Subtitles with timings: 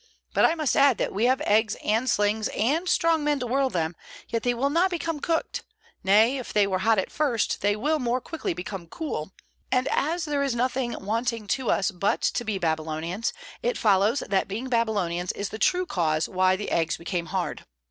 [0.33, 3.69] But I must add that we have eggs and slings, and strong men to whirl
[3.69, 3.95] them,
[4.29, 5.63] yet they will not become cooked;
[6.03, 9.31] nay, if they were hot at first, they more quickly became cool;
[9.71, 14.47] and as there is nothing wanting to us but to be Babylonians, it follows that
[14.47, 17.63] being Babylonians is the true cause why the eggs became hard."